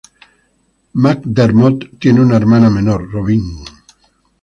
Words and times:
McDermott 0.95 1.99
tiene 1.99 2.21
una 2.21 2.35
hermana 2.37 2.71
menor, 2.71 3.07
Robin. 3.11 3.63